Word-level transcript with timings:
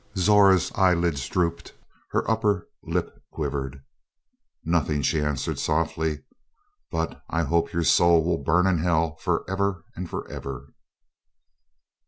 Zora's 0.17 0.71
eyelids 0.73 1.27
drooped, 1.27 1.75
her 2.09 2.27
upper 2.27 2.67
lip 2.81 3.21
quivered. 3.31 3.83
"Nothing," 4.65 5.03
she 5.03 5.21
answered 5.21 5.59
softly. 5.59 6.23
"But 6.91 7.21
I 7.29 7.43
hope 7.43 7.71
your 7.71 7.83
soul 7.83 8.23
will 8.23 8.41
burn 8.43 8.65
in 8.65 8.79
hell 8.79 9.17
forever 9.17 9.83
and 9.95 10.09
forever." 10.09 10.73